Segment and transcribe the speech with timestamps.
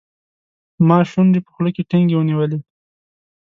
[0.87, 2.59] ما شونډې په خوله کې ټینګې ونیولې.